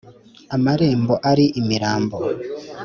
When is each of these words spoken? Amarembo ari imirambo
Amarembo 0.55 1.13
ari 1.31 1.45
imirambo 1.59 2.17